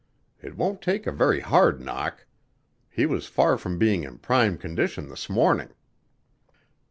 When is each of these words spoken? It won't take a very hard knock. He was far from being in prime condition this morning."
It 0.41 0.57
won't 0.57 0.81
take 0.81 1.05
a 1.05 1.11
very 1.11 1.41
hard 1.41 1.79
knock. 1.79 2.25
He 2.89 3.05
was 3.05 3.27
far 3.27 3.55
from 3.59 3.77
being 3.77 4.03
in 4.03 4.17
prime 4.17 4.57
condition 4.57 5.09
this 5.09 5.29
morning." 5.29 5.73